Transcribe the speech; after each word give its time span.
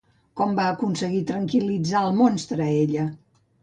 Com 0.39 0.55
va 0.59 0.65
aconseguir 0.69 1.21
tranquil·litzar 1.33 2.05
al 2.05 2.19
monstre 2.25 2.71
ella? 2.83 3.11